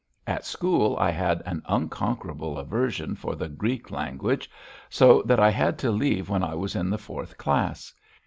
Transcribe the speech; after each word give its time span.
At 0.25 0.45
school 0.47 0.97
I 0.99 1.11
had 1.11 1.43
an 1.45 1.61
unconquerable 1.67 2.57
aversion 2.57 3.13
for 3.13 3.35
the 3.35 3.47
Greek 3.47 3.91
language, 3.91 4.49
so 4.89 5.21
that 5.27 5.39
I 5.39 5.51
had 5.51 5.77
to 5.77 5.91
leave 5.91 6.27
when 6.27 6.41
I 6.41 6.55
was 6.55 6.75
in 6.75 6.89
the 6.89 6.97
fourth 6.97 7.37
class. 7.37 7.93